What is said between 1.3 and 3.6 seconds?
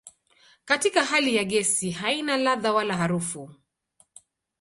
ya gesi haina ladha wala harufu.